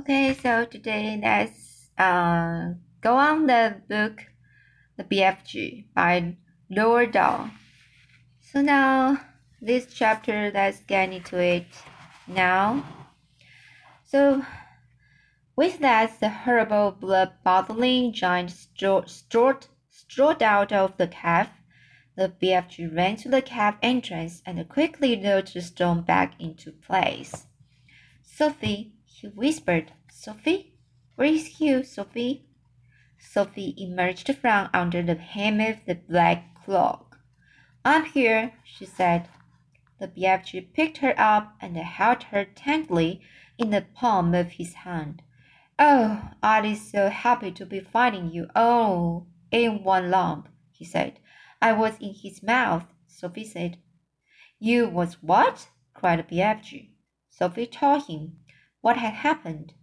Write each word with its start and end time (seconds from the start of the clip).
Okay, 0.00 0.32
so 0.32 0.64
today 0.64 1.20
let's 1.22 1.90
uh, 1.98 2.72
go 3.02 3.16
on 3.16 3.46
the 3.46 3.82
book 3.86 4.24
The 4.96 5.04
BFG 5.04 5.92
by 5.94 6.36
Roald 6.74 7.12
Dahl. 7.12 7.50
So 8.40 8.62
now 8.62 9.20
this 9.60 9.92
chapter, 9.92 10.50
let's 10.54 10.80
get 10.80 11.12
into 11.12 11.36
it 11.36 11.66
now. 12.26 12.82
So 14.06 14.42
with 15.54 15.80
that, 15.80 16.18
the 16.18 16.30
horrible 16.30 16.92
blood-bottling 16.92 18.14
giant 18.14 18.52
strode, 18.52 19.10
strode 19.90 20.42
out 20.42 20.72
of 20.72 20.96
the 20.96 21.08
cave. 21.08 21.50
The 22.16 22.32
BFG 22.42 22.96
ran 22.96 23.16
to 23.16 23.28
the 23.28 23.42
cave 23.42 23.74
entrance 23.82 24.42
and 24.46 24.66
quickly 24.66 25.14
lured 25.14 25.48
the 25.48 25.60
stone 25.60 26.00
back 26.00 26.40
into 26.40 26.72
place. 26.72 27.44
Sophie 28.22 28.94
he 29.20 29.28
whispered, 29.28 29.92
Sophie? 30.10 30.72
Where 31.16 31.28
is 31.28 31.60
you, 31.60 31.82
Sophie? 31.82 32.46
Sophie 33.18 33.74
emerged 33.76 34.34
from 34.36 34.70
under 34.72 35.02
the 35.02 35.14
hem 35.14 35.60
of 35.60 35.84
the 35.84 35.94
black 35.94 36.64
cloak. 36.64 37.18
I'm 37.84 38.06
here, 38.06 38.54
she 38.64 38.86
said. 38.86 39.28
The 39.98 40.08
BFG 40.08 40.72
picked 40.72 40.98
her 40.98 41.14
up 41.18 41.54
and 41.60 41.76
held 41.76 42.22
her 42.24 42.46
tenderly 42.46 43.20
in 43.58 43.68
the 43.68 43.82
palm 43.94 44.34
of 44.34 44.52
his 44.52 44.72
hand. 44.72 45.20
Oh, 45.78 46.30
I 46.42 46.66
is 46.66 46.90
so 46.90 47.10
happy 47.10 47.52
to 47.52 47.66
be 47.66 47.80
finding 47.80 48.30
you 48.30 48.48
all 48.56 49.26
in 49.50 49.84
one 49.84 50.10
lump, 50.10 50.48
he 50.72 50.86
said. 50.86 51.20
I 51.60 51.72
was 51.72 51.98
in 52.00 52.14
his 52.14 52.42
mouth, 52.42 52.86
Sophie 53.06 53.44
said. 53.44 53.76
You 54.58 54.88
was 54.88 55.22
what? 55.22 55.68
cried 55.92 56.26
the 56.26 56.36
BFG. 56.36 56.92
Sophie 57.28 57.66
told 57.66 58.06
him 58.06 58.39
what 58.80 58.96
had 58.96 59.14
happened, 59.14 59.74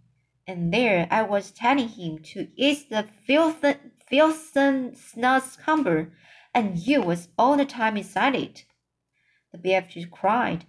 and 0.46 0.72
there 0.72 1.06
I 1.10 1.22
was 1.22 1.50
telling 1.50 1.88
him 1.88 2.18
to 2.34 2.48
eat 2.56 2.90
the 2.90 3.06
filthy, 3.26 3.74
filthy 4.08 4.90
snozzcumber, 4.96 6.10
and 6.54 6.78
you 6.78 7.02
was 7.02 7.28
all 7.38 7.56
the 7.56 7.64
time 7.64 7.96
inside 7.96 8.34
it. 8.34 8.64
The 9.52 9.58
BFG 9.58 10.10
cried. 10.10 10.64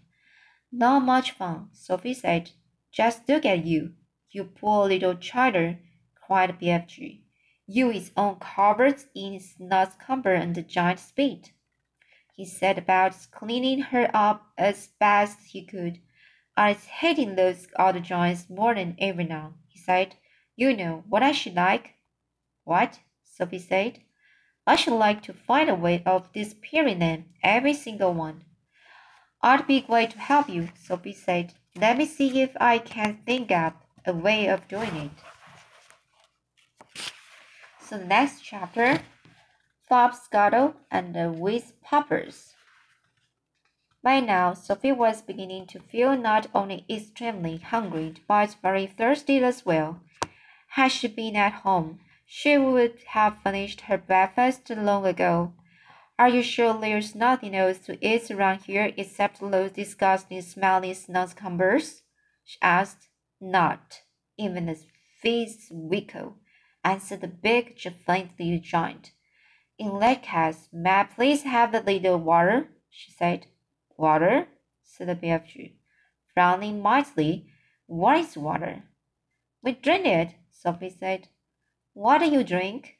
Not 0.71 1.03
much 1.03 1.31
fun, 1.31 1.69
Sophie 1.73 2.13
said. 2.13 2.51
Just 2.91 3.27
look 3.27 3.45
at 3.45 3.65
you, 3.65 3.93
you 4.31 4.43
poor 4.43 4.87
little 4.87 5.15
child, 5.15 5.77
cried 6.15 6.59
BFG. 6.59 7.21
You 7.65 7.91
is 7.91 8.11
all 8.15 8.35
covered 8.35 9.03
in 9.15 9.39
snozzcumber 9.39 10.39
and 10.39 10.67
giant 10.67 10.99
spit. 10.99 11.51
He 12.33 12.45
set 12.45 12.77
about 12.77 13.15
cleaning 13.31 13.81
her 13.81 14.09
up 14.13 14.51
as 14.57 14.89
best 14.99 15.39
he 15.47 15.65
could 15.65 15.99
I 16.59 16.73
was 16.73 16.83
hating 16.83 17.35
those 17.35 17.69
odd 17.77 18.03
joints 18.03 18.49
more 18.49 18.75
than 18.75 18.97
ever 18.99 19.23
now, 19.23 19.53
he 19.69 19.79
said. 19.79 20.15
You 20.57 20.75
know 20.75 21.05
what 21.07 21.23
I 21.23 21.31
should 21.31 21.55
like? 21.55 21.93
What? 22.65 22.99
Sophie 23.23 23.59
said. 23.59 24.01
I 24.67 24.75
should 24.75 24.95
like 24.95 25.23
to 25.23 25.33
find 25.33 25.69
a 25.69 25.73
way 25.73 26.03
of 26.05 26.33
disappearing 26.33 26.99
them, 26.99 27.27
every 27.41 27.73
single 27.73 28.13
one. 28.13 28.43
I'd 29.41 29.67
be 29.67 29.79
glad 29.79 30.11
to 30.11 30.19
help 30.19 30.49
you, 30.49 30.67
Sophie 30.75 31.13
said. 31.13 31.53
Let 31.77 31.97
me 31.97 32.05
see 32.05 32.41
if 32.41 32.51
I 32.59 32.79
can 32.79 33.19
think 33.25 33.51
up 33.51 33.81
a 34.05 34.11
way 34.11 34.47
of 34.47 34.67
doing 34.67 34.93
it. 34.97 35.11
So 37.79 37.95
next 37.95 38.41
chapter, 38.43 38.99
Flopscuttle 39.89 40.73
and 40.91 41.15
the 41.15 41.31
Whiz 41.31 41.71
Poppers. 41.81 42.55
By 44.01 44.21
now, 44.21 44.53
Sophie 44.53 44.93
was 44.93 45.21
beginning 45.21 45.67
to 45.67 45.79
feel 45.79 46.15
not 46.15 46.47
only 46.55 46.85
extremely 46.89 47.57
hungry, 47.57 48.15
but 48.27 48.55
very 48.61 48.87
thirsty 48.87 49.43
as 49.43 49.65
well. 49.65 49.99
Had 50.69 50.93
she 50.93 51.07
been 51.07 51.35
at 51.35 51.51
home, 51.51 51.99
she 52.25 52.57
would 52.57 52.99
have 53.07 53.41
finished 53.41 53.81
her 53.81 53.97
breakfast 53.97 54.69
long 54.69 55.05
ago. 55.05 55.53
Are 56.17 56.29
you 56.29 56.43
sure 56.43 56.73
there's 56.79 57.13
nothing 57.13 57.55
else 57.55 57.79
to 57.79 57.97
eat 58.05 58.31
around 58.31 58.61
here 58.61 58.93
except 58.95 59.39
those 59.39 59.71
disgusting 59.71 60.41
smelling 60.41 60.93
snozzcumbers? 60.93 62.01
she 62.45 62.57
asked. 62.61 63.09
Not 63.41 64.01
even 64.37 64.69
a 64.69 64.75
fizz 65.21 65.71
wickle, 65.71 66.35
answered 66.83 67.21
the 67.21 67.27
Big 67.27 67.79
Friendly 68.05 68.59
Giant. 68.59 69.11
In 69.77 69.99
that 69.99 70.23
case, 70.23 70.69
may 70.71 71.01
I 71.01 71.03
please 71.03 71.43
have 71.43 71.73
a 71.73 71.79
little 71.79 72.17
water? 72.17 72.69
she 72.89 73.11
said. 73.11 73.47
Water? 73.99 74.47
said 74.81 75.09
the 75.09 75.15
BFG, 75.15 75.73
frowning 76.33 76.81
mightily. 76.81 77.51
What 77.85 78.17
is 78.17 78.37
water? 78.37 78.83
We 79.61 79.73
drink 79.73 80.05
it, 80.05 80.35
Sophie 80.49 80.89
said. 80.89 81.27
What 81.91 82.19
do 82.19 82.29
you 82.29 82.45
drink? 82.45 82.95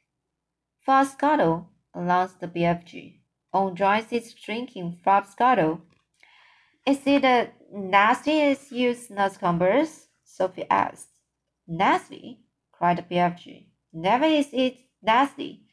Flopscuttle, 0.85 1.67
announced 1.93 2.41
the 2.41 2.49
BFG. 2.49 3.21
On 3.53 3.77
Joyce 3.77 4.11
is 4.11 4.33
drinking 4.33 4.99
Flopscuttle. 5.01 5.79
Is 6.85 6.99
it 7.05 7.23
as 7.23 7.47
nasty 7.71 8.41
as 8.41 8.69
you 8.69 8.93
snozzcumbers? 8.93 10.07
Sophie 10.25 10.69
asked. 10.69 11.21
Nasty? 11.65 12.41
cried 12.73 12.97
the 12.97 13.03
BFG. 13.03 13.67
Never 13.93 14.25
is 14.25 14.49
it 14.51 14.75
nasty. 15.01 15.63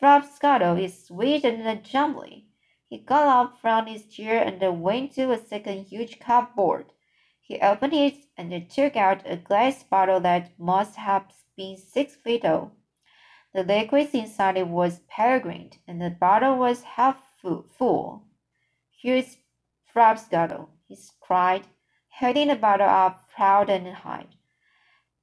Flopscuttle 0.00 0.82
is 0.82 1.06
sweet 1.06 1.44
and 1.44 1.84
jumbly. 1.84 2.44
He 2.92 2.98
got 2.98 3.26
up 3.26 3.58
from 3.58 3.86
his 3.86 4.04
chair 4.04 4.42
and 4.44 4.82
went 4.82 5.14
to 5.14 5.32
a 5.32 5.38
second 5.38 5.84
huge 5.84 6.20
cupboard. 6.20 6.92
He 7.40 7.58
opened 7.58 7.94
it 7.94 8.16
and 8.36 8.70
took 8.70 8.96
out 8.96 9.22
a 9.24 9.38
glass 9.38 9.82
bottle 9.82 10.20
that 10.20 10.50
must 10.58 10.96
have 10.96 11.24
been 11.56 11.78
six 11.78 12.16
feet 12.16 12.42
tall. 12.42 12.72
The 13.54 13.62
liquid 13.62 14.10
inside 14.12 14.58
it 14.58 14.68
was 14.68 15.00
peregrine, 15.08 15.70
and 15.88 16.02
the 16.02 16.10
bottle 16.10 16.58
was 16.58 16.82
half 16.82 17.16
full. 17.40 18.24
Here's 19.00 19.38
Flopscuttle, 19.90 20.68
he 20.86 20.98
cried, 21.18 21.62
holding 22.10 22.48
the 22.48 22.56
bottle 22.56 22.90
up 22.90 23.26
proud 23.34 23.70
and 23.70 23.86
high, 23.88 24.26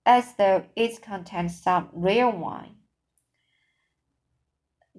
as 0.08 0.34
though 0.34 0.66
it 0.76 1.04
contained 1.04 1.52
some 1.52 1.90
real 1.94 2.32
wine. 2.32 2.78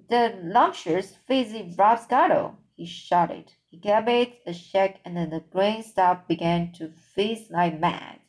The 0.09 0.39
lumptious, 0.41 1.17
fizzy 1.27 1.73
Flopscuttle, 1.77 2.55
he 2.81 2.87
shouted. 2.87 3.53
He 3.69 3.77
gave 3.77 4.07
it 4.07 4.41
a 4.47 4.53
shake 4.53 5.01
and 5.05 5.15
then 5.15 5.29
the 5.29 5.39
green 5.39 5.83
stuff 5.83 6.27
began 6.27 6.71
to 6.73 6.89
fizz 6.89 7.51
like 7.51 7.79
mad. 7.79 8.19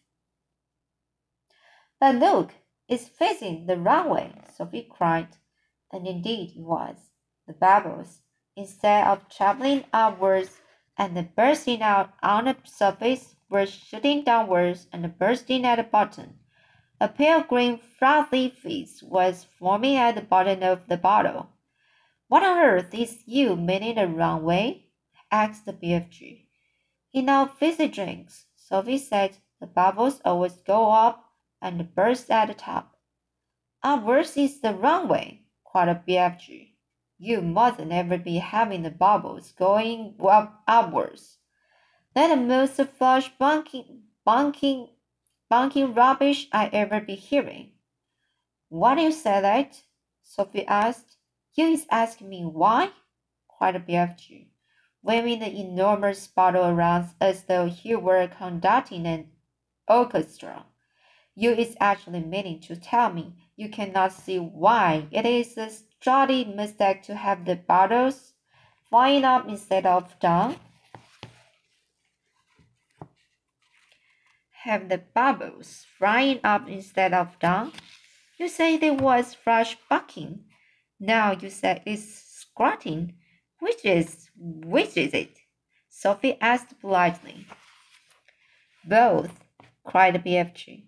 But 1.98 2.16
look, 2.16 2.52
it's 2.86 3.08
fizzing 3.08 3.64
the 3.64 3.78
wrong 3.78 4.10
way, 4.10 4.30
Sophie 4.54 4.86
cried. 4.90 5.38
And 5.90 6.06
indeed 6.06 6.52
it 6.54 6.60
was. 6.60 6.96
The 7.46 7.54
bubbles, 7.54 8.20
instead 8.54 9.06
of 9.06 9.26
traveling 9.30 9.84
upwards 9.90 10.60
and 10.98 11.34
bursting 11.34 11.80
out 11.80 12.10
on 12.22 12.44
the 12.44 12.56
surface, 12.64 13.36
were 13.48 13.64
shooting 13.64 14.22
downwards 14.22 14.86
and 14.92 15.18
bursting 15.18 15.64
at 15.64 15.76
the 15.76 15.82
bottom. 15.84 16.40
A 17.00 17.08
pale 17.08 17.40
green 17.42 17.78
frothy 17.78 18.50
fizz 18.50 19.02
was 19.02 19.46
forming 19.58 19.96
at 19.96 20.14
the 20.14 20.20
bottom 20.20 20.62
of 20.62 20.88
the 20.88 20.98
bottle. 20.98 21.48
What 22.32 22.44
on 22.44 22.56
earth 22.56 22.94
is 22.94 23.24
you 23.26 23.56
meaning 23.56 23.96
the 23.96 24.08
wrong 24.08 24.42
way? 24.42 24.86
asked 25.30 25.66
the 25.66 25.74
BFG. 25.74 26.46
Our 27.28 27.46
fizzy 27.46 27.88
drinks, 27.88 28.46
Sophie 28.56 28.96
said 28.96 29.36
the 29.60 29.66
bubbles 29.66 30.22
always 30.24 30.54
go 30.54 30.90
up 30.92 31.26
and 31.60 31.94
burst 31.94 32.30
at 32.30 32.48
the 32.48 32.54
top. 32.54 32.96
Upwards 33.82 34.34
is 34.38 34.62
the 34.62 34.72
wrong 34.72 35.08
way, 35.08 35.42
cried 35.62 35.88
the 35.90 36.12
BFG. 36.14 36.70
You 37.18 37.42
mustn't 37.42 37.92
ever 37.92 38.16
be 38.16 38.38
having 38.38 38.84
the 38.84 38.90
bubbles 38.90 39.52
going 39.52 40.14
up 40.26 40.62
upwards. 40.66 41.36
That 42.14 42.28
the 42.28 42.36
most 42.36 42.80
flush 42.96 43.28
bunking, 43.36 44.04
bunking, 44.24 44.88
bunking 45.50 45.92
rubbish 45.92 46.48
I 46.50 46.70
ever 46.72 46.98
be 46.98 47.14
hearing. 47.14 47.72
Why 48.70 48.94
do 48.94 49.02
you 49.02 49.12
say 49.12 49.42
that? 49.42 49.82
Sophie 50.22 50.66
asked. 50.66 51.18
You 51.54 51.66
is 51.66 51.86
asking 51.90 52.30
me 52.30 52.44
why? 52.44 52.92
cried 53.46 53.86
BFG, 53.86 54.46
waving 55.02 55.40
the 55.40 55.50
enormous 55.50 56.26
bottle 56.26 56.64
around 56.64 57.10
as 57.20 57.44
though 57.44 57.66
he 57.66 57.94
were 57.94 58.26
conducting 58.26 59.06
an 59.06 59.28
orchestra. 59.86 60.64
You 61.34 61.50
is 61.50 61.76
actually 61.78 62.20
meaning 62.20 62.60
to 62.60 62.76
tell 62.76 63.12
me 63.12 63.34
you 63.54 63.68
cannot 63.68 64.12
see 64.12 64.38
why 64.38 65.08
it 65.10 65.26
is 65.26 65.58
a 65.58 65.70
jolly 66.00 66.44
mistake 66.44 67.02
to 67.02 67.16
have 67.16 67.44
the 67.44 67.56
bottles 67.56 68.32
flying 68.88 69.24
up 69.24 69.46
instead 69.46 69.84
of 69.84 70.18
down? 70.20 70.56
Have 74.64 74.88
the 74.88 74.98
bubbles 74.98 75.84
flying 75.98 76.40
up 76.42 76.68
instead 76.68 77.12
of 77.12 77.38
down? 77.38 77.72
You 78.38 78.48
say 78.48 78.78
there 78.78 78.94
was 78.94 79.34
fresh 79.34 79.76
bucking. 79.90 80.44
Now 81.04 81.32
you 81.32 81.50
say 81.50 81.82
it's 81.84 82.22
squatting. 82.42 83.14
Which 83.58 83.84
is 83.84 84.30
which 84.36 84.96
is 84.96 85.12
it? 85.12 85.36
Sophie 85.88 86.38
asked 86.40 86.80
politely. 86.80 87.44
Both, 88.84 89.32
cried 89.84 90.24
BFG. 90.24 90.84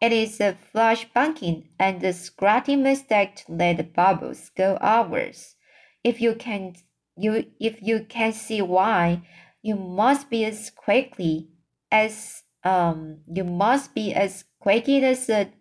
It 0.00 0.12
is 0.12 0.40
a 0.40 0.56
flush 0.72 1.04
bunking 1.14 1.68
and 1.78 2.02
a 2.02 2.12
scratchy 2.12 2.74
mistake 2.74 3.36
to 3.36 3.52
let 3.52 3.76
the 3.76 3.84
bubbles 3.84 4.50
go 4.56 4.78
outwards. 4.80 5.54
If 6.02 6.20
you 6.20 6.34
can 6.34 6.74
you 7.16 7.46
if 7.60 7.80
you 7.80 8.04
can 8.08 8.32
see 8.32 8.62
why, 8.62 9.22
you 9.62 9.76
must 9.76 10.28
be 10.28 10.44
as 10.44 10.70
quickly 10.70 11.50
as 11.92 12.42
um 12.64 13.18
you 13.32 13.44
must 13.44 13.94
be 13.94 14.12
as 14.12 14.42
quickly 14.58 15.04
as 15.04 15.30
a 15.30 15.52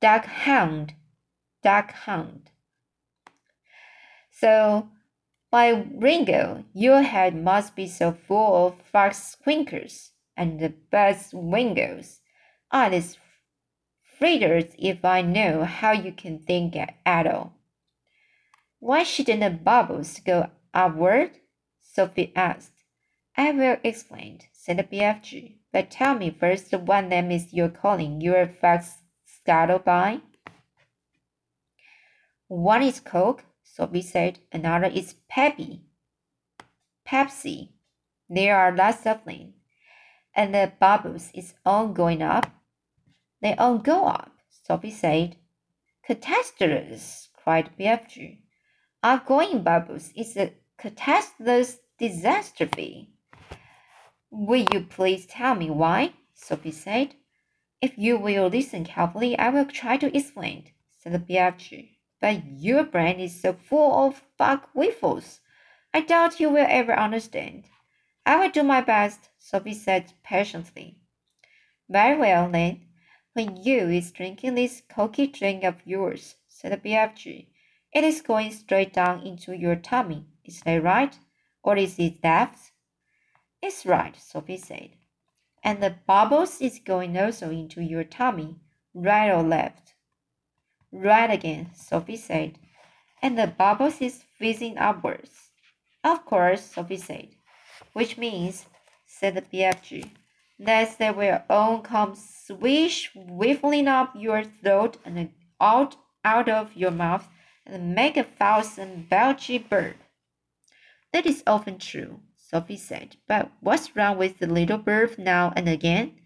duck 0.00 0.24
hound. 0.24 0.94
Duck 1.62 1.92
hound. 1.92 2.48
So 4.40 4.88
my 5.50 5.84
Ringo, 5.94 6.64
your 6.72 7.02
head 7.02 7.34
must 7.34 7.74
be 7.74 7.88
so 7.88 8.12
full 8.12 8.68
of 8.68 8.82
fox 8.82 9.36
squinkers 9.36 10.10
and 10.36 10.60
the 10.60 10.74
buzz 10.92 11.32
wingles. 11.32 12.20
I 12.70 12.90
is 12.90 13.16
fritters 14.18 14.74
if 14.78 15.04
I 15.04 15.22
know 15.22 15.64
how 15.64 15.92
you 15.92 16.12
can 16.12 16.38
think 16.38 16.76
at 16.76 17.26
all. 17.26 17.54
Why 18.78 19.02
shouldn't 19.02 19.40
the 19.40 19.50
bubbles 19.50 20.20
go 20.20 20.50
upward? 20.72 21.32
Sophie 21.80 22.32
asked. 22.36 22.84
I 23.36 23.50
will 23.50 23.78
explain, 23.82 24.40
said 24.52 24.76
the 24.76 24.84
BFG. 24.84 25.56
But 25.72 25.90
tell 25.90 26.14
me 26.14 26.30
first 26.30 26.72
what 26.72 27.06
name 27.06 27.32
is 27.32 27.52
your 27.52 27.70
calling 27.70 28.20
your 28.20 28.46
fox 28.46 28.98
scuttle 29.24 29.80
by? 29.80 30.20
One 32.46 32.82
is 32.82 33.00
Coke, 33.00 33.44
Sophie 33.78 34.02
said. 34.02 34.40
Another 34.50 34.88
is 34.88 35.14
Peppy. 35.28 35.82
Pepsi. 37.06 37.68
There 38.28 38.58
are 38.58 38.74
lots 38.74 39.06
of 39.06 39.24
them. 39.24 39.54
And 40.34 40.52
the 40.52 40.72
bubbles 40.80 41.30
is 41.32 41.54
all 41.64 41.86
going 41.88 42.20
up. 42.20 42.50
They 43.40 43.54
all 43.54 43.78
go 43.78 44.06
up, 44.06 44.32
Sophie 44.66 44.90
said. 44.90 45.36
Catastrophes, 46.04 47.28
cried 47.32 47.70
BFG. 47.78 48.38
Our 49.04 49.22
going 49.24 49.62
bubbles 49.62 50.10
is 50.16 50.36
a 50.36 50.54
catastrophic 50.76 51.78
disaster. 52.00 52.68
Will 54.30 54.66
you 54.72 54.80
please 54.80 55.24
tell 55.26 55.54
me 55.54 55.70
why? 55.70 56.14
Sophie 56.34 56.72
said. 56.72 57.14
If 57.80 57.96
you 57.96 58.18
will 58.18 58.48
listen 58.48 58.84
carefully, 58.84 59.38
I 59.38 59.50
will 59.50 59.66
try 59.66 59.96
to 59.98 60.16
explain, 60.16 60.72
said 60.98 61.28
BFG. 61.28 61.97
But 62.20 62.44
your 62.46 62.84
brain 62.84 63.20
is 63.20 63.40
so 63.40 63.52
full 63.52 64.06
of 64.06 64.24
buck 64.36 64.70
whiffles. 64.72 65.40
I 65.94 66.00
doubt 66.00 66.40
you 66.40 66.50
will 66.50 66.66
ever 66.68 66.92
understand. 66.92 67.64
I 68.26 68.36
will 68.36 68.50
do 68.50 68.62
my 68.62 68.80
best, 68.80 69.30
Sophie 69.38 69.74
said 69.74 70.12
patiently. 70.22 70.98
Very 71.88 72.18
well, 72.18 72.50
then. 72.50 72.84
When 73.32 73.56
you 73.56 73.88
is 73.88 74.10
drinking 74.10 74.56
this 74.56 74.82
cocky 74.88 75.28
drink 75.28 75.62
of 75.62 75.86
yours, 75.86 76.34
said 76.48 76.72
the 76.72 76.76
BFG, 76.76 77.46
it 77.94 78.04
is 78.04 78.20
going 78.20 78.50
straight 78.50 78.92
down 78.92 79.24
into 79.24 79.56
your 79.56 79.76
tummy. 79.76 80.26
Is 80.44 80.60
that 80.62 80.82
right? 80.82 81.16
Or 81.62 81.76
is 81.76 81.98
it 81.98 82.22
left? 82.22 82.72
It's 83.62 83.86
right, 83.86 84.16
Sophie 84.16 84.56
said. 84.56 84.90
And 85.62 85.82
the 85.82 85.96
bubbles 86.06 86.60
is 86.60 86.80
going 86.80 87.16
also 87.16 87.50
into 87.50 87.82
your 87.82 88.04
tummy, 88.04 88.56
right 88.92 89.30
or 89.30 89.42
left? 89.42 89.87
Right 90.92 91.30
again, 91.30 91.70
Sophie 91.74 92.16
said. 92.16 92.58
And 93.20 93.38
the 93.38 93.46
bubbles 93.46 94.00
is 94.00 94.24
fizzing 94.38 94.78
upwards. 94.78 95.50
Of 96.04 96.24
course, 96.24 96.62
Sophie 96.62 96.96
said. 96.96 97.28
Which 97.92 98.16
means, 98.16 98.66
said 99.06 99.34
the 99.34 99.42
BFG, 99.42 100.10
that 100.58 100.98
they 100.98 101.10
will 101.10 101.42
all 101.48 101.80
come 101.80 102.14
swish 102.14 103.10
whiffling 103.14 103.88
up 103.88 104.12
your 104.16 104.44
throat 104.44 104.96
and 105.04 105.30
out 105.60 105.96
out 106.24 106.48
of 106.48 106.74
your 106.74 106.90
mouth 106.90 107.28
and 107.66 107.94
make 107.94 108.16
a 108.16 108.24
thousand 108.24 109.08
belchy 109.10 109.58
burp. 109.58 109.96
That 111.12 111.26
is 111.26 111.42
often 111.46 111.78
true, 111.78 112.20
Sophie 112.36 112.76
said, 112.76 113.16
but 113.26 113.50
what's 113.60 113.94
wrong 113.94 114.18
with 114.18 114.38
the 114.38 114.46
little 114.46 114.78
burp 114.78 115.18
now 115.18 115.52
and 115.56 115.68
again? 115.68 116.16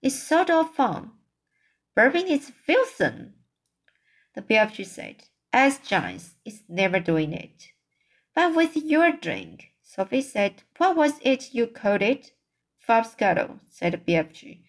It's 0.00 0.20
sort 0.20 0.50
of 0.50 0.74
fun. 0.74 1.12
Burping 1.96 2.28
is 2.28 2.52
fearsome. 2.66 3.34
The 4.34 4.42
BFG 4.42 4.86
said, 4.86 5.24
as 5.52 5.78
Giles 5.78 6.34
is 6.44 6.62
never 6.68 6.98
doing 6.98 7.32
it. 7.32 7.68
But 8.34 8.54
with 8.54 8.76
your 8.76 9.12
drink, 9.12 9.72
Sophie 9.82 10.22
said, 10.22 10.62
what 10.78 10.96
was 10.96 11.20
it 11.20 11.52
you 11.52 11.66
called 11.66 12.00
it? 12.02 12.32
Frobscottle, 12.88 13.60
said 13.68 13.92
the 13.92 13.98
BFG. 13.98 14.62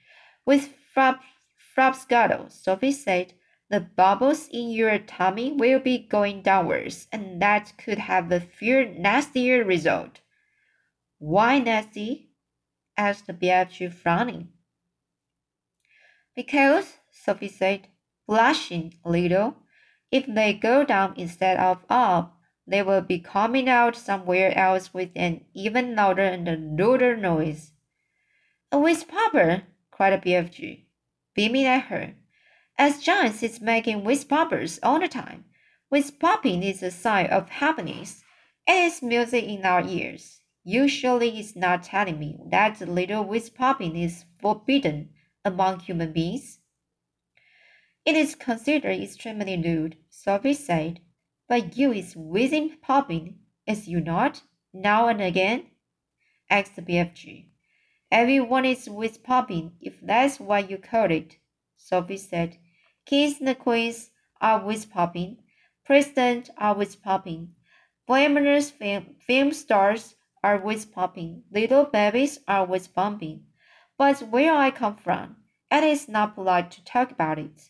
With 0.45 0.73
frab, 0.93 1.19
frobscottle, 1.75 2.51
Sophie 2.51 2.91
said, 2.91 3.33
the 3.69 3.79
bubbles 3.79 4.49
in 4.49 4.69
your 4.69 4.99
tummy 4.99 5.51
will 5.53 5.79
be 5.79 5.97
going 5.97 6.41
downwards, 6.41 7.07
and 7.11 7.41
that 7.41 7.73
could 7.77 7.97
have 7.97 8.31
a 8.31 8.39
few 8.39 8.85
nastier 8.85 9.63
result. 9.63 10.19
Why 11.17 11.59
nasty? 11.59 12.29
asked 12.97 13.27
the 13.27 13.33
BFG, 13.33 13.91
frowning. 13.91 14.49
Because, 16.35 16.97
Sophie 17.09 17.47
said, 17.47 17.87
blushing 18.33 18.91
a 19.05 19.11
little. 19.11 19.55
If 20.11 20.25
they 20.25 20.53
go 20.53 20.83
down 20.83 21.13
instead 21.17 21.57
of 21.57 21.85
up, 21.87 22.35
they 22.65 22.81
will 22.81 23.01
be 23.01 23.19
coming 23.19 23.69
out 23.69 23.95
somewhere 23.95 24.57
else 24.57 24.91
with 24.91 25.11
an 25.15 25.41
even 25.53 25.95
louder 25.95 26.23
and 26.23 26.79
louder 26.79 27.15
noise. 27.15 27.73
A 28.71 28.79
popper, 29.07 29.61
cried 29.91 30.19
BFG, 30.23 30.85
beaming 31.35 31.65
at 31.65 31.83
her. 31.83 32.15
As 32.75 33.03
Giles 33.03 33.43
is 33.43 33.61
making 33.61 34.03
poppers 34.27 34.79
all 34.81 34.99
the 34.99 35.07
time. 35.07 35.45
Popping 36.19 36.63
is 36.63 36.81
a 36.81 36.89
sign 36.89 37.27
of 37.27 37.49
happiness. 37.49 38.23
It 38.67 38.85
is 38.85 39.03
music 39.03 39.43
in 39.43 39.63
our 39.63 39.85
ears. 39.87 40.39
Usually 40.63 41.37
it's 41.37 41.55
not 41.55 41.83
telling 41.83 42.17
me 42.17 42.39
that 42.49 42.81
little 42.81 43.31
popping 43.55 43.95
is 43.95 44.25
forbidden 44.41 45.09
among 45.45 45.81
human 45.81 46.11
beings. 46.13 46.57
It 48.05 48.17
is 48.17 48.35
considered 48.35 48.99
extremely 48.99 49.55
rude, 49.55 49.95
Sophie 50.09 50.55
said, 50.55 50.99
but 51.47 51.77
you 51.77 51.93
is 51.93 52.17
whizzing 52.17 52.77
popping, 52.81 53.39
is 53.65 53.87
you 53.87 54.01
not, 54.01 54.41
now 54.73 55.07
and 55.07 55.21
again? 55.21 55.67
asked 56.49 56.75
BFG. 56.75 57.47
Everyone 58.11 58.65
is 58.65 58.89
whizzpopping, 58.89 59.71
if 59.79 60.01
that's 60.01 60.37
what 60.37 60.69
you 60.69 60.77
call 60.77 61.11
it, 61.11 61.37
Sophie 61.77 62.17
said. 62.17 62.57
Kings 63.05 63.39
and 63.39 63.57
queens 63.57 64.11
are 64.41 64.59
whizzpopping, 64.59 65.37
presidents 65.85 66.49
are 66.57 66.75
whizzpopping, 66.75 67.51
glamorous 68.05 68.69
film, 68.69 69.15
film 69.25 69.53
stars 69.53 70.15
are 70.43 70.59
whizzpopping, 70.59 71.43
little 71.51 71.85
babies 71.85 72.39
are 72.49 72.65
whiz 72.65 72.89
bumping. 72.89 73.45
But 73.97 74.19
where 74.23 74.53
I 74.53 74.71
come 74.71 74.97
from, 74.97 75.37
it 75.71 75.83
is 75.83 76.09
not 76.09 76.35
polite 76.35 76.69
to 76.71 76.83
talk 76.83 77.11
about 77.11 77.39
it. 77.39 77.69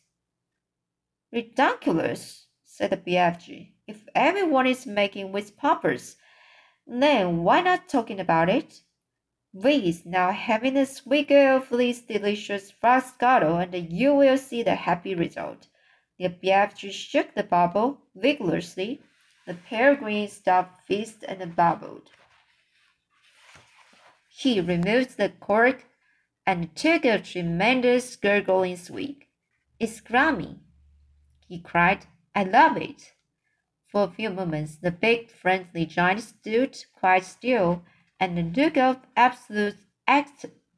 Ridiculous, 1.33 2.45
said 2.63 2.91
the 2.91 2.97
BFG. 2.97 3.71
If 3.87 4.07
everyone 4.13 4.67
is 4.67 4.85
making 4.85 5.31
with 5.31 5.57
poppers, 5.57 6.15
then 6.85 7.41
why 7.41 7.61
not 7.61 7.89
talking 7.89 8.19
about 8.19 8.49
it? 8.49 8.81
We 9.51 9.77
is 9.77 10.05
now 10.05 10.29
having 10.29 10.77
a 10.77 10.81
swiggle 10.81 11.57
of 11.57 11.69
this 11.69 12.01
delicious 12.01 12.71
frobscottle, 12.71 13.63
and 13.63 13.91
you 13.91 14.13
will 14.13 14.37
see 14.37 14.61
the 14.61 14.75
happy 14.75 15.15
result. 15.15 15.69
The 16.19 16.29
BFG 16.29 16.91
shook 16.91 17.33
the 17.33 17.41
bubble 17.41 18.01
vigorously. 18.13 19.01
The 19.47 19.55
peregrine 19.55 20.27
stopped 20.27 20.85
fizzed 20.87 21.23
and 21.23 21.55
bubbled. 21.55 22.11
He 24.29 24.61
removed 24.61 25.17
the 25.17 25.29
cork 25.29 25.85
and 26.45 26.75
took 26.75 27.05
a 27.05 27.17
tremendous 27.17 28.15
gurgling 28.17 28.77
swig. 28.77 29.25
It's 29.79 29.99
grummy, 29.99 30.59
he 31.53 31.59
cried. 31.59 32.07
I 32.33 32.43
love 32.45 32.77
it. 32.77 33.13
For 33.87 34.05
a 34.05 34.11
few 34.11 34.31
moments, 34.31 34.77
the 34.77 34.89
big 34.89 35.29
friendly 35.29 35.85
giant 35.85 36.21
stood 36.21 36.83
quite 36.99 37.25
still, 37.25 37.83
and 38.19 38.39
a 38.39 38.61
look 38.61 38.75
of 38.75 38.97
absolute 39.15 39.77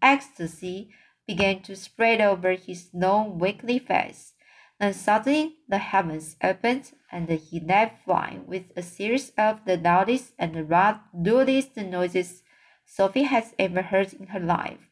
ecstasy 0.01 0.89
began 1.25 1.61
to 1.61 1.77
spread 1.77 2.19
over 2.19 2.51
his 2.51 2.89
long, 2.93 3.39
weakly 3.39 3.79
face. 3.79 4.33
Then 4.81 4.93
suddenly 4.93 5.55
the 5.69 5.77
heavens 5.77 6.35
opened, 6.43 6.91
and 7.09 7.29
he 7.29 7.61
let 7.61 8.03
fly 8.03 8.39
with 8.45 8.65
a 8.75 8.81
series 8.81 9.29
of 9.37 9.63
the 9.65 9.77
loudest 9.77 10.33
and 10.37 10.53
the 10.53 10.99
rudest 11.13 11.77
noises 11.77 12.43
Sophie 12.85 13.23
has 13.23 13.55
ever 13.57 13.81
heard 13.81 14.13
in 14.13 14.27
her 14.27 14.41
life. 14.41 14.89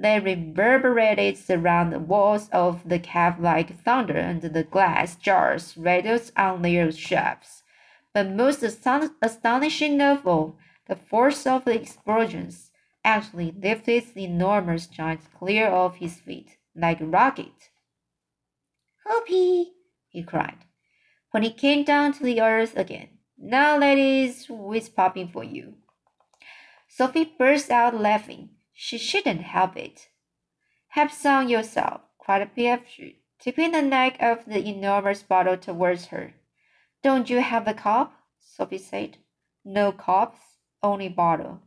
They 0.00 0.20
reverberated 0.20 1.38
around 1.50 1.90
the 1.90 1.98
walls 1.98 2.48
of 2.50 2.88
the 2.88 3.00
cave 3.00 3.40
like 3.40 3.82
thunder, 3.82 4.16
and 4.16 4.40
the 4.40 4.62
glass 4.62 5.16
jars 5.16 5.76
rattled 5.76 6.30
on 6.36 6.62
their 6.62 6.92
shelves. 6.92 7.64
But 8.14 8.30
most 8.30 8.62
astonishing 8.62 10.00
of 10.00 10.26
all, 10.26 10.56
the 10.86 10.96
force 10.96 11.46
of 11.46 11.64
the 11.64 11.74
explosions 11.74 12.70
actually 13.04 13.50
lifted 13.50 14.04
the 14.14 14.24
enormous 14.24 14.86
giant 14.86 15.20
clear 15.36 15.66
of 15.66 15.96
his 15.96 16.20
feet, 16.20 16.58
like 16.74 17.00
a 17.00 17.06
rocket. 17.06 17.70
Hoppy, 19.04 19.72
he 20.08 20.22
cried, 20.22 20.58
when 21.32 21.42
he 21.42 21.52
came 21.52 21.84
down 21.84 22.12
to 22.12 22.22
the 22.22 22.40
earth 22.40 22.76
again. 22.76 23.08
Now, 23.36 23.78
ladies, 23.78 24.46
who's 24.46 24.88
popping 24.88 25.28
for 25.28 25.44
you? 25.44 25.74
Sophie 26.88 27.32
burst 27.38 27.70
out 27.70 27.94
laughing. 27.94 28.50
She 28.80 28.96
shouldn't 28.96 29.40
help 29.40 29.76
it. 29.76 30.08
Have 30.90 31.12
some 31.12 31.48
yourself, 31.48 32.02
cried 32.16 32.54
BFG, 32.54 33.16
tipping 33.40 33.72
the 33.72 33.82
neck 33.82 34.22
of 34.22 34.44
the 34.44 34.64
enormous 34.64 35.20
bottle 35.24 35.56
towards 35.56 36.06
her. 36.06 36.34
Don't 37.02 37.28
you 37.28 37.40
have 37.40 37.66
a 37.66 37.74
cup? 37.74 38.12
Sophie 38.38 38.78
said. 38.78 39.18
No 39.64 39.90
cups, 39.90 40.58
only 40.80 41.08
bottle. 41.08 41.60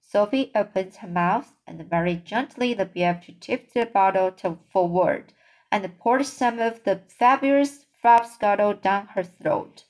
Sophie 0.00 0.50
opened 0.54 0.94
her 0.96 1.06
mouth, 1.06 1.54
and 1.66 1.84
very 1.84 2.14
gently 2.14 2.72
the 2.72 2.86
BFG 2.86 3.38
tipped 3.40 3.74
the 3.74 3.84
bottle 3.84 4.32
to 4.32 4.58
forward 4.70 5.34
and 5.70 5.98
poured 5.98 6.24
some 6.24 6.60
of 6.60 6.82
the 6.84 7.02
fabulous 7.08 7.84
scuttle 8.24 8.72
down 8.72 9.08
her 9.08 9.22
throat. 9.22 9.84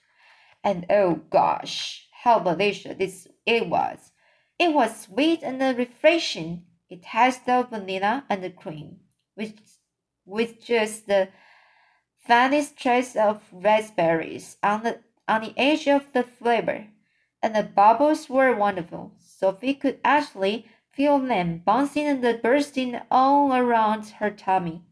And 0.64 0.86
oh 0.90 1.20
gosh, 1.30 2.08
how 2.24 2.40
delicious 2.40 2.98
this 2.98 3.28
it 3.46 3.68
was! 3.68 4.10
It 4.58 4.74
was 4.74 5.02
sweet 5.02 5.44
and 5.44 5.60
refreshing. 5.78 6.64
It 6.90 7.04
has 7.06 7.38
the 7.38 7.62
vanilla 7.62 8.24
and 8.28 8.42
the 8.42 8.50
cream, 8.50 9.00
with, 9.36 9.78
with 10.24 10.64
just 10.64 11.06
the 11.06 11.28
faintest 12.18 12.76
trace 12.76 13.14
of 13.14 13.42
raspberries 13.52 14.56
on 14.62 14.82
the 14.82 14.98
on 15.28 15.42
the 15.42 15.54
edge 15.56 15.86
of 15.86 16.12
the 16.12 16.24
flavor. 16.24 16.88
And 17.40 17.54
the 17.54 17.62
bubbles 17.62 18.28
were 18.28 18.56
wonderful. 18.56 19.12
Sophie 19.20 19.74
could 19.74 20.00
actually 20.04 20.66
feel 20.90 21.20
them 21.20 21.58
bouncing 21.64 22.06
and 22.06 22.42
bursting 22.42 23.00
all 23.12 23.54
around 23.54 24.08
her 24.18 24.30
tummy. 24.30 24.82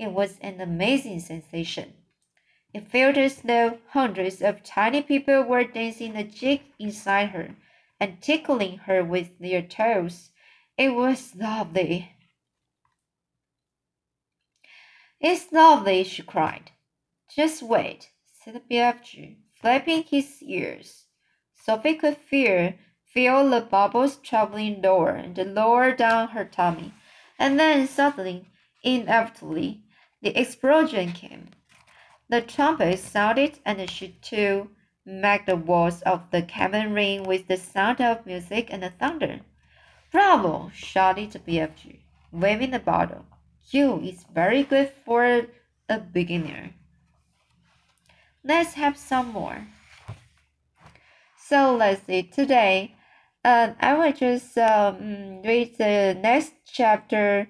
It 0.00 0.10
was 0.10 0.40
an 0.40 0.60
amazing 0.60 1.20
sensation. 1.20 1.94
It 2.74 2.88
felt 2.88 3.16
as 3.16 3.42
though 3.42 3.78
hundreds 3.90 4.42
of 4.42 4.64
tiny 4.64 5.02
people 5.02 5.44
were 5.44 5.62
dancing 5.62 6.16
a 6.16 6.24
jig 6.24 6.62
inside 6.80 7.28
her 7.28 7.54
and 8.00 8.20
tickling 8.20 8.78
her 8.78 9.02
with 9.02 9.38
their 9.38 9.62
toes. 9.62 10.30
It 10.76 10.94
was 10.94 11.34
lovely. 11.34 12.12
It's 15.20 15.50
lovely, 15.50 16.04
she 16.04 16.22
cried. 16.22 16.72
Just 17.34 17.62
wait, 17.62 18.10
said 18.26 18.62
BFG, 18.70 19.36
flapping 19.54 20.02
his 20.04 20.42
ears. 20.42 21.06
Sophie 21.54 21.94
could 21.94 22.18
feel, 22.18 22.74
feel 23.04 23.48
the 23.48 23.62
bubbles 23.62 24.16
traveling 24.16 24.82
lower 24.82 25.10
and 25.10 25.36
lower 25.54 25.92
down 25.92 26.28
her 26.28 26.44
tummy, 26.44 26.92
and 27.38 27.58
then 27.58 27.88
suddenly, 27.88 28.46
inevitably, 28.82 29.82
the 30.20 30.38
explosion 30.38 31.12
came. 31.12 31.50
The 32.28 32.42
trumpet 32.42 32.98
sounded, 32.98 33.58
and 33.64 33.88
she 33.88 34.18
too 34.20 34.70
make 35.06 35.46
the 35.46 35.56
walls 35.56 36.02
of 36.02 36.30
the 36.32 36.42
cabin 36.42 36.92
ring 36.92 37.22
with 37.22 37.46
the 37.46 37.56
sound 37.56 38.00
of 38.00 38.26
music 38.26 38.68
and 38.70 38.82
the 38.82 38.90
thunder. 38.90 39.40
Bravo! 40.10 40.70
shouted 40.74 41.30
BFG, 41.46 42.00
waving 42.32 42.72
the 42.72 42.80
bottle. 42.80 43.24
You 43.70 44.00
is 44.00 44.24
very 44.24 44.64
good 44.64 44.92
for 45.04 45.46
a 45.88 45.98
beginner. 45.98 46.70
Let's 48.44 48.74
have 48.74 48.96
some 48.96 49.32
more. 49.32 49.66
So 51.36 51.76
let's 51.76 52.04
see. 52.06 52.22
Today, 52.24 52.96
uh, 53.44 53.74
I 53.78 53.94
will 53.94 54.12
just 54.12 54.58
um, 54.58 55.42
read 55.42 55.78
the 55.78 56.18
next 56.20 56.52
chapter, 56.66 57.48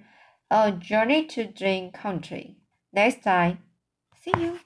uh, 0.51 0.73
Journey 0.73 1.25
to 1.29 1.47
Dream 1.47 1.91
Country. 1.91 2.57
Next 2.93 3.23
time, 3.23 3.59
see 4.23 4.33
you. 4.39 4.61